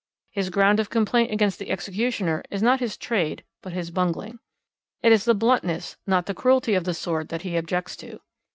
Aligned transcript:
His 0.31 0.49
ground 0.49 0.79
of 0.79 0.89
complaint 0.89 1.31
against 1.31 1.59
the 1.59 1.69
Executioner 1.69 2.43
is 2.49 2.63
not 2.63 2.79
his 2.79 2.97
trade 2.97 3.43
but 3.61 3.71
his 3.73 3.91
bungling. 3.91 4.39
It 5.03 5.11
is 5.11 5.25
the 5.25 5.35
bluntness 5.35 5.95
not 6.07 6.25
the 6.25 6.33
cruelty 6.33 6.73
of 6.73 6.85
the 6.85 6.95
sword 6.95 7.27
that 7.29 7.43
he 7.43 7.55
objects 7.55 7.95
to. 7.97 8.19